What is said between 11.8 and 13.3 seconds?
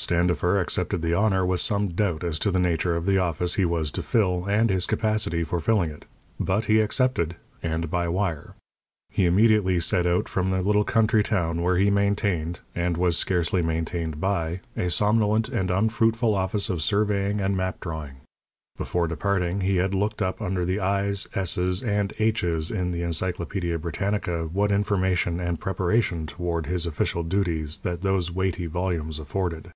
maintained (and was